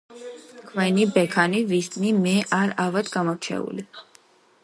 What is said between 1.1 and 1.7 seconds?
ქებანი